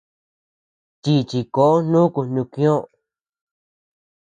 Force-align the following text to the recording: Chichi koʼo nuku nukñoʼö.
Chichi 1.01 1.39
koʼo 1.53 1.77
nuku 1.91 2.21
nukñoʼö. 2.33 2.79